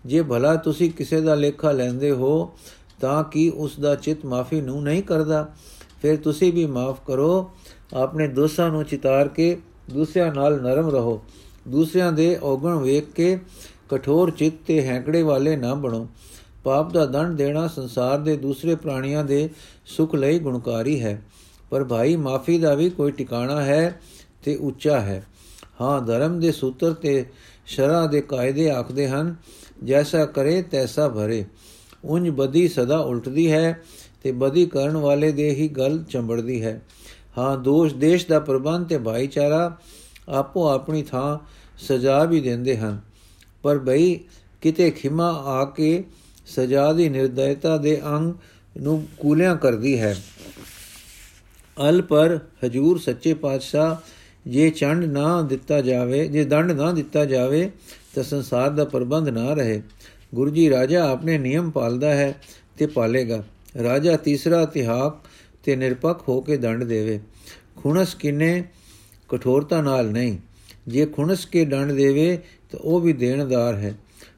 [0.08, 2.58] ਜੇ ਭਲਾ ਤੁਸੀਂ ਕਿਸੇ ਦਾ ਲੇਖਾ ਲੈਂਦੇ ਹੋ,
[3.02, 5.54] ਤਾਂ ਕੀ ਉਸ ਦਾ ਚਿਤ ਮਾਫੀ ਨੂੰ ਨਹੀਂ ਕਰਦਾ?
[6.02, 7.52] ਫਿਰ ਤੁਸੀਂ ਵੀ ਮਾਫ ਕਰੋ,
[7.94, 9.58] ਆਪਣੇ ਦੋਸਤਾਂ ਨੂੰ ਚਿਤਾਰ ਕੇ
[9.90, 11.22] ਦੂਸਰਿਆਂ ਨਾਲ ਨਰਮ ਰਹੋ।
[11.68, 13.40] ਦੂਸਰਿਆਂ ਦੇ ਔਗਣ ਵੇਖ ਕੇ
[13.90, 16.08] ਕਠੋਰ ਚਿੱਤ ਤੇ ਹੈਂਕੜੇ ਵਾਲੇ ਨਾ ਬਣੋ।
[16.64, 19.50] ਪਾਪ ਦਾ ਦੰਡ ਦੇਣਾ ਸੰਸਾਰ ਦੇ ਦੂਸਰੇ ਪ੍ਰਾਣੀਆਂ ਦੇ
[19.86, 21.22] ਸੁਖ ਲਈ ਗੁਣਕਾਰੀ ਹੈ।
[21.70, 24.02] ਪਰ ਭਾਈ, ਮਾਫੀ ਦਾ ਵੀ ਕੋਈ ਟਿਕਾਣਾ ਹੈ
[24.44, 25.26] ਤੇ ਉੱਚਾ ਹੈ।
[25.82, 27.26] ਹਾਂ, ਧਰਮ ਦੇ ਸੂਤਰ ਤੇ
[27.66, 29.36] ਸ਼ਰਾ ਦੇ ਕਾਇਦੇ ਆਖਦੇ ਹਨ
[29.86, 31.46] ਜੈਸਾ ਕਰੇ ਤੈਸਾ ਭਰੇ
[32.06, 33.80] ਉੰਜ ਬਦੀ ਸਦਾ ਉਲਟਦੀ ਹੈ
[34.24, 36.82] ਤੇ ਬਦੀ ਕਰਨ ਵਾਲੇ ਦੇ ਹੀ ਗਲ ਚੰਬੜਦੀ ਹੈ
[37.38, 39.78] ਹਾਂ ਦੋਸ਼ ਦੇਸ਼ ਦਾ ਪ੍ਰਬੰਧ ਤੇ ਭਾਈਚਾਰਾ
[40.30, 41.38] ਆਪੋ ਆਪਣੀ ਥਾਂ
[41.80, 43.00] ਸਜ਼ਾ ਵੀ ਦਿੰਦੇ ਹਨ
[43.64, 44.20] ਪਰ ਭਈ
[44.62, 46.04] ਕਿਤੇ ਖਿਮਾ ਆ ਕੇ
[46.46, 48.34] ਸਜ਼ਾ ਦੀ ਨਿਰਦਇਤਾ ਦੇ ਅੰਗ
[48.76, 50.16] ਨੂੰ ਕੂਲਿਆਂ ਕਰਦੀ ਹੈ
[51.78, 53.96] ਅਲ ਪਰ ਹਜੂਰ ਸੱਚੇ ਪਾਤਸ਼ਾਹ
[54.50, 57.70] ਜੇ ਚੰਡ ਨਾ ਦਿੱਤਾ ਜਾਵੇ ਜੇ ਦੰਡ ਨਾ ਦਿੱਤਾ ਜਾਵੇ
[58.16, 59.82] ਤਾਂ ਸੰਸਾਰ ਦਾ ਪ੍ਰਬੰਧ ਨਾ ਰਹੇ।
[60.36, 62.36] ਗੁਰੂ ਜੀ, ਰਾਜਾ ਆਪਣੇ ਨਿਯਮ ਪਾਲਦਾ ਹੈ
[62.78, 63.44] ਤੇ ਪਾਲੇਗਾ।
[63.84, 65.28] ਰਾਜਾ ਤੀਸਰਾ ਤਿਹਾਕ
[65.64, 67.20] ਤੇ ਨਿਰਪੱਖ ਹੋ ਕੇ ਦੰਡ ਦੇਵੇ।
[67.76, 68.64] ਖੁਣਸ ਕਿਨੇ?
[69.30, 70.38] ਕਠੋਰਤਾ ਨਾਲ ਨਹੀਂ।
[70.88, 72.38] ਜੇ ਖੁਣਸ ਕੇ ਦੰਡ ਦੇਵੇ,
[72.72, 73.94] ਤਾਂ ਉਹ ਵੀ ਦੇਣਦਾਰ ਹੈ।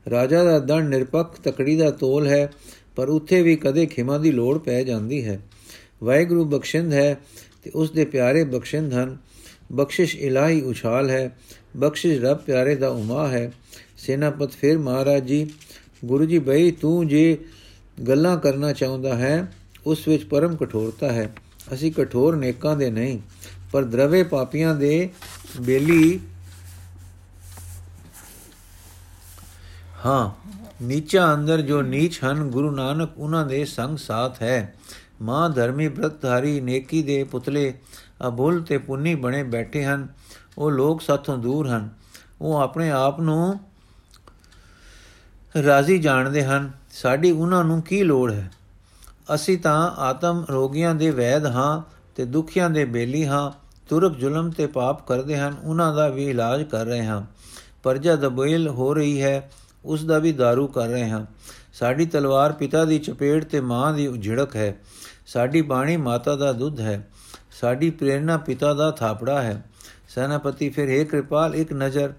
[0.09, 2.51] ਰਾਜਾ ਦਾ ਦੰਡ ਨਿਰਪੱਖ ਤਕੜੀ ਦਾ ਤੋਲ ਹੈ,
[2.95, 5.39] ਪਰ ਉੱਥੇ ਵੀ ਕਦੇ ਖਿਮਾ ਦੀ ਲੋੜ ਪੈ ਜਾਂਦੀ ਹੈ।
[6.03, 7.19] ਵਾਹਿਗੁਰੂ ਬਖਸ਼ਿੰਦ ਹੈ
[7.63, 9.17] ਤੇ ਉਸ ਦੇ ਪਿਆਰੇ ਬਖਸ਼ਿੰਦ ਹਨ।
[9.71, 11.37] ਬਖਸ਼ਿਸ਼ ਇਲਾਹੀ ਉਛਾਲ ਹੈ।
[11.77, 13.51] ਬਖਸ਼ਿਸ਼ ਰੱਬ ਪਿਆਰੇ ਦਾ ਉਮਾ ਹੈ।
[13.97, 15.49] ਸੈਨਾਪਤ ਫਿਰ ਮਹਾਰਾਜ ਜੀ,
[16.05, 17.37] ਗੁਰੂ ਜੀ ਬਈ, ਤੂੰ ਜੇ
[18.07, 19.53] ਗੱਲਾਂ ਕਰਨਾ ਚਾਹੁੰਦਾ ਹੈ,
[19.85, 21.29] ਉਸ ਵਿੱਚ ਪਰਮ ਕਠੋਰਤਾ ਹੈ।
[21.73, 23.19] ਅਸੀਂ ਕਠੋਰ ਨੇਕਾਂ ਦੇ ਨਹੀਂ,
[23.71, 25.09] ਪਰ ਦਰਵੇ ਪਾਪੀਆਂ ਦੇ
[25.61, 26.19] ਬੇਲੀ।
[30.05, 30.29] ਹਾਂ,
[30.83, 34.75] ਨੀਚਾ ਅੰਦਰ ਜੋ ਨੀਚ ਹਨ, ਗੁਰੂ ਨਾਨਕ ਉਹਨਾਂ ਦੇ ਸੰਗ ਸਾਥ ਹੈ।
[35.21, 37.73] ਮਾਂ ਧਰਮੀ ਬ੍ਰਤਧਾਰੀ ਨੇਕੀ ਦੇ ਪੁਤਲੇ,
[38.27, 40.07] ਅਬੁੱਲ ਤੇ ਪੁੰਨੀ ਬਣੇ ਬੈਠੇ ਹਨ।
[40.59, 41.89] ਉਹ ਲੋਕ ਸਾਥੋਂ ਦੂਰ ਹਨ।
[42.41, 43.59] ਉਹ ਆਪਣੇ ਆਪ ਨੂੰ
[45.65, 48.51] ਰਾਜ਼ੀ ਜਾਣਦੇ ਹਨ। ਸਾਡੀ ਉਹਨਾਂ ਨੂੰ ਕੀ ਲੋੜ ਹੈ?
[49.35, 51.81] ਅਸੀਂ ਤਾਂ ਆਤਮ ਰੋਗੀਆਂ ਦੇ ਵੈਦ ਹਾਂ
[52.15, 53.51] ਤੇ ਦੁਖੀਆਂ ਦੇ ਬੇਲੀ ਹਾਂ।
[53.89, 57.21] ਤੁਰਕ ਜ਼ੁਲਮ ਤੇ ਪਾਪ ਕਰਦੇ ਹਨ। ਉਹਨਾਂ ਦਾ ਵੀ ਇਲਾਜ ਕਰ ਰਹੇ ਹਾਂ।
[57.83, 59.51] ਪਰਜਾ ਦਬੋਇਲ ਹੋ ਰਹੀ ਹੈ।
[59.85, 61.25] ਉਸ ਦਾ ਵੀ दारू ਕਰ ਰਹੇ ਹਾਂ।
[61.73, 64.75] ਸਾਡੀ ਤਲਵਾਰ ਪਿਤਾ ਦੀ ਚਪੇੜ ਤੇ ਮਾਂ ਦੀ ਉਝੜਕ ਹੈ।
[65.27, 67.07] ਸਾਡੀ ਬਾਣੀ ਮਾਤਾ ਦਾ ਦੁੱਧ ਹੈ।
[67.61, 69.63] ਸਾਡੀ ਪ੍ਰੇਰਣਾ ਪਿਤਾ ਦਾ ਥਾਪੜਾ ਹੈ।
[70.15, 72.13] ਸੈਨਾਪਤੀ ਫਿਰ ਹੈ ਕਿਰਪਾਲ, ਇੱਕ ਨਜ਼ਰ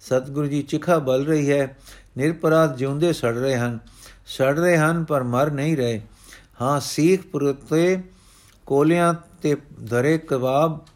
[0.00, 1.76] ਸਤਿਗੁਰੂ ਜੀ ਚਿਖਾ ਬਲ ਰਹੀ ਹੈ।
[2.16, 3.78] ਨਿਰਪਰਾਧ ਜਿਉਂਦੇ ਸੜ ਰਹੇ ਹਨ।
[4.26, 6.00] ਸੜ ਰਹੇ ਹਨ, ਪਰ ਮਰ ਨਹੀਂ ਰਹੇ।
[6.60, 8.02] ਹਾਂ, ਸੀਖ ਪੁਰਤੇ
[8.66, 9.56] ਕੋਲਿਆਂ ਤੇ
[9.90, 10.86] ਧਰੇ ਕਬਾਬ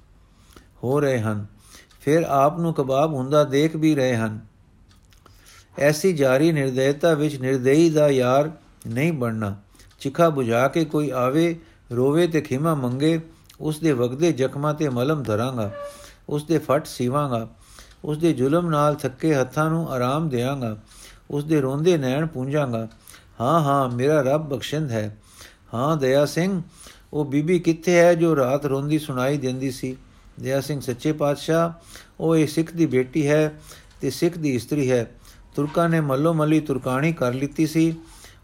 [0.84, 1.46] ਹੋ ਰਹੇ ਹਨ।
[2.00, 4.40] ਫਿਰ ਆਪ ਨੂੰ ਕਬਾਬ ਹੁੰਦਾ ਦੇਖ ਵੀ ਰਹੇ ਹਨ।
[5.78, 8.50] ਐਸੀ ਜਾਰੀ ਨਿਰਦਇਤਾ ਵਿੱਚ ਨਿਰਦਈ ਦਾ ਯਾਰ
[8.86, 9.56] ਨਹੀਂ ਬਣਨਾ।
[10.00, 11.60] ਚਿਖਾ 부ਝਾ ਕੇ ਕੋਈ ਆਵੇ,
[11.96, 13.20] ਰੋਵੇ ਤੇ ਖਿਮਾ ਮੰਗੇ,
[13.60, 15.72] ਉਸ ਦੇ ਵਗਦੇ ਜ਼ਖਮਾਂ ਤੇ ਮਲਮ ਧਰਾਂਗਾ।
[16.28, 17.50] ਉਸ ਦੇ ਫਟ ਸੀਵਾਂਗਾ
[18.04, 20.78] ਉਸ ਦੇ ਜ਼ੁਲਮ ਨਾਲ ਥੱਕੇ ਹੱਥਾਂ ਨੂੰ ਆਰਾਮ ਦੇਵਾਂਗਾ
[21.30, 22.88] ਉਸ ਦੇ ਰੋਂਦੇ ਨੈਣ ਪੂੰਝਾਂਗਾ।
[23.40, 25.16] ਹਾਂ ਹਾਂ, ਮੇਰਾ ਰੱਬ ਬਖਸ਼ਿੰਦ ਹੈ।
[25.74, 26.62] ਹਾਂ, ਦਇਆ ਸਿੰਘ,
[27.12, 29.96] ਉਹ ਬੀਬੀ ਕਿੱਥੇ ਹੈ ਜੋ ਰਾਤ ਰੋਂਦੀ ਸੁਣਾਈ ਦਿੰਦੀ ਸੀ?
[30.40, 31.70] ਦਇਆ ਸਿੰਘ ਸੱਚੇ ਪਾਤਸ਼ਾਹ,
[32.20, 33.60] ਉਹ ਇਹ ਸਿੱਖ ਦੀ ਬੇਟੀ ਹੈ
[34.00, 35.10] ਤੇ ਸਿੱਖ ਦੀ ਇਸਤਰੀ ਹੈ।
[35.54, 37.96] ਤੁਰਕਾਂ ਨੇ ਮੱਲੋ ਮੱਲੀ ਤੁਰਕਾਣੀ ਕਰ ਲਿੱਤੀ ਸੀ।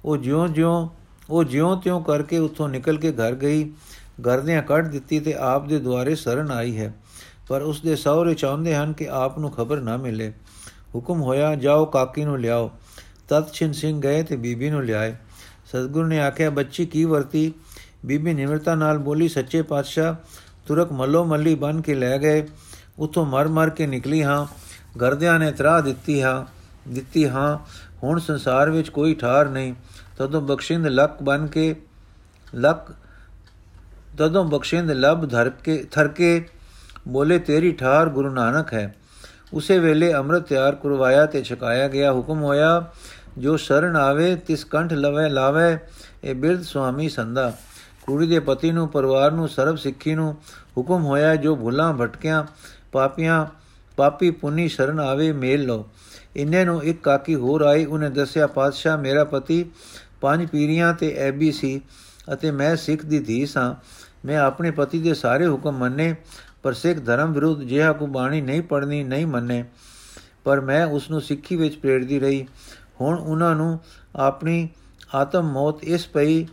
[0.05, 0.89] ਉਹ ਜਿਉਂ-ਜਿਉਂ
[1.31, 3.73] ਉਹ ਜਿਉਂ-ਤਿਉਂ ਕਰਕੇ ਉੱਥੋਂ ਨਿਕਲ ਕੇ ਘਰ ਗਈ।
[4.27, 6.95] ਗਰਦਿਆਂ ਕੱਢ ਦਿੱਤੀ ਤੇ ਆਪ ਦੇ ਦੁਆਰੇ ਸਰਨ ਆਈ ਹੈ।
[7.49, 10.33] ਪਰ ਉਸ ਦੇ ਸਹੁਰੇ ਚਾਹੁੰਦੇ ਹਨ ਕਿ ਆਪ ਨੂੰ ਖਬਰ ਨਾ ਮਿਲੇ।
[10.95, 12.71] ਹੁਕਮ ਹੋਇਆ, ਜਾਓ, ਕਾਕੀ ਨੂੰ ਲਿਆਓ।
[13.29, 15.17] ਤਤ ਛਿਨ ਸਿੰਘ ਗਏ ਤੇ ਬੀਬੀ ਨੂੰ ਲਿਆਏ।
[15.67, 17.55] ਸਤਗੁਰ ਨੇ ਆਖਿਆ, ਬੱਚੀ, ਕੀ ਵਰਤੀ?
[18.07, 20.15] ਬੀਬੀ ਨਿਮਰਤਾ ਨਾਲ ਬੋਲੀ, ਸੱਚੇ ਪਾਤਸ਼ਾਹ,
[20.67, 22.49] ਤੁਰਕ ਮੱਲੋ ਮੱਲੀ ਬਨ ਕੇ ਲੈ ਗਏ।
[22.99, 24.47] ਉਥੋਂ ਮਰ ਮਰ ਕੇ ਨਿਕਲੀ ਹਾਂ।
[25.01, 26.45] ਗਰਦਿਆਂ ਨੇ ਤਰਾ ਦਿੱਤੀ ਹਾਂ
[26.89, 27.59] ਦਿੱਤੀ ਹਾਂ।
[28.03, 29.75] ਹੁਣ ਸੰਸਾਰ ਵਿੱਚ ਕੋਈ ਠਾਰ ਨਹੀਂ।
[30.19, 31.77] ਤਦੋਂ ਬਖਸ਼ਿੰਦ ਲੱਕ ਬਨ ਕੇ,
[32.55, 32.95] ਲੱਕ,
[34.19, 36.49] ਤਦੋਂ ਬਖਸ਼ਿੰਦ ਲਬ ਧਰ ਕੇ ਥਰ ਕੇ
[37.09, 38.95] ਬੋਲੇ, ਤੇਰੀ ਠਾਰ ਗੁਰੂ ਨਾਨਕ ਹੈ।
[39.53, 42.91] ਉਸੇ ਵੇਲੇ ਅੰਮ੍ਰਿਤ ਤਿਆਰ ਕਰਵਾਇਆ ਤੇ ਛਕਾਇਆ ਗਿਆ। ਹੁਕਮ ਹੋਇਆ,
[43.39, 45.79] ਜੋ ਸ਼ਰਨ ਆਵੇ, ਤਿਸ ਕੰਠ ਲਵੇ, ਲਾਵੇ,
[46.25, 47.53] ਇਹ ਬਿਰਧ ਸੁਆਮੀ ਸੰਦਾ
[48.07, 50.37] ਕੁੜੀ ਦੇ ਪਤੀ ਨੂੰ, ਪਰਿਵਾਰ ਨੂੰ, ਸਰਬ ਸਿੱਖੀ ਨੂੰ
[50.79, 52.45] ਹੁਕਮ ਹੋਇਆ, ਜੋ ਭੁੱਲਾਂ ਭਟਕਿਆਂ,
[52.93, 53.47] ਪਾਪੀਆਂ,
[53.97, 55.89] ਪਾਪੀ ਪੁੰਨੀ ਸ਼ਰਨ ਆਵੇ, ਮੇਲ ਲੋ
[56.37, 59.65] ਇੰਨੇ ਨੂੰ ਇੱਕ ਕਾਕੀ ਹੋਰ ਆਈ। ਉਹਨੇ ਦੱਸਿਆ, ਪਾਤਸ਼ਾਹ, ਮੇਰਾ ਪਤੀ
[60.21, 61.81] ਪੰਜ ਪੀਰੀਆਂ ਤੇ ਐਬੀ ਸੀ
[62.33, 63.75] ਅਤੇ ਮੈਂ ਸਿੱਖ ਦੀ ਧੀ ਸਾਂ।
[64.25, 66.15] ਮੈਂ ਆਪਣੇ ਪਤੀ ਦੇ ਸਾਰੇ ਹੁਕਮ ਮੰਨੇ
[66.65, 69.65] ਪਰ ਸਿੱਖ ਧਰਮ ਵਿਰੁੱਧ ਜਿਹਾ ਕੋ ਬਾਣੀ ਨਹੀਂ ਪੜਨੀ ਨਹੀਂ ਮੰਨੇ,
[70.45, 72.47] ਪਰ ਮੈਂ ਉਸ ਨੂੰ ਸਿੱਖੀ ਵਿੱਚ ਪ੍ਰੇਰਦੀ ਰਹੀ।
[73.01, 73.79] ਹੁਣ ਉਹਨਾਂ ਨੂੰ
[74.17, 74.69] ਆਪਣੀ
[75.15, 76.47] ਆਤਮ ਮੌਤ ਇਸ ਪਈ,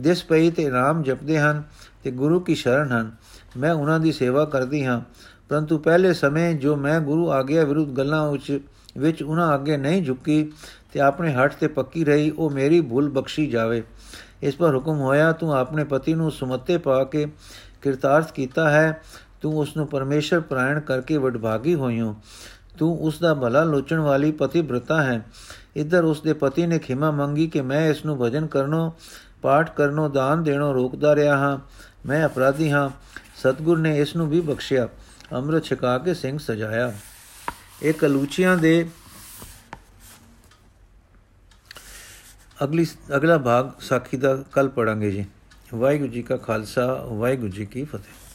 [0.00, 1.62] ਦਿਸ ਪਈ ਤੇ ਨਾਮ ਜਪਦੇ ਹਨ
[2.04, 3.10] ਤੇ ਗੁਰੂ ਕੀ ਸ਼ਰਨ ਹਨ।
[3.56, 5.00] ਮੈਂ ਉਹਨਾਂ ਦੀ ਸੇਵਾ ਕਰਦੀ ਹਾਂ।
[5.48, 8.60] ਪਰੰਤੂ ਪਹਿਲੇ ਸਮੇਂ ਜੋ ਮੈਂ ਗੁਰੂ ਆਗਿਆ ਵਿਰੁੱਧ ਗੱਲਾਂ ਵਿੱਚ
[8.98, 10.42] ਵਿੱਚ ਉਹਨਾਂ ਅੱਗੇ ਨਹੀਂ ਝੁਕੀ
[10.92, 13.82] ਤੇ ਆਪਣੇ ਹੱਥ ਤੇ ਪੱਕੀ ਰਹੀ, ਉਹ ਮੇਰੀ ਭੁੱਲ ਬਖਸ਼ੀ ਜਾਵੇ।
[14.42, 17.26] ਇਸ ਪਰ ਹੁਕਮ ਹੋਇਆ, ਤੂੰ ਆਪਣੇ ਪਤੀ ਨੂੰ ਸੁਮਤੇ ਪਾ ਕੇ
[17.82, 19.00] ਕਿਰਤਾਰਥ ਕੀਤਾ ਹੈ।
[19.42, 22.16] ਤੂੰ ਉਸ ਨੂੰ ਪਰਮੇਸ਼ਰ ਪ੍ਰਾਇਣ ਕਰਕੇ ਵਡਭਾਗੀ ਹੋਈਓ।
[22.78, 25.26] ਤੂੰ ਉਸ ਦਾ ਭਲਾ ਲੋਚਣ ਵਾਲੀ ਪਤੀ ਬ੍ਰਤਾ ਹੈ।
[25.76, 28.92] ਇਧਰ ਉਸ ਦੇ ਪਤੀ ਨੇ ਖਿਮਾ ਮੰਗੀ ਕਿ ਮੈਂ ਇਸ ਨੂੰ ਭਜਨ ਕਰਨੋਂ,
[29.42, 31.58] ਪਾਠ ਕਰਨੋਂ, ਦਾਨ ਦੇਣੋਂ ਰੋਕਦਾ ਰਿਹਾ ਹਾਂ।
[32.06, 32.90] ਮੈਂ ਅਪਰਾਧੀ ਹਾਂ।
[33.36, 34.88] ਸਤਗੁਰ ਨੇ ਇਸ ਨੂੰ ਵੀ ਬਖਸ਼ਿਆ।
[35.32, 36.94] ਅੰਮ੍ਰਿਤ ਛਕਾ ਕੇ ਸਿੰਘ ਸਜਾਇਆ।
[37.82, 38.90] ਇਹ ਕਲੂਚੀਆਂ ਦੇ
[42.64, 45.24] ਅਗਲੀ, ਅਗਲਾ ਭਾਗ ਸਾਖੀ ਦਾ ਕੱਲ ਪੜਾਂਗੇ ਜੀ।
[45.74, 48.27] ਵਾਹਿਗੁਰੂ ਜੀ ਕਾ ਖਾਲਸਾ, ਵਾਹਿਗੁਰੂ ਜੀ ਕੀ ਫਤਿਹ।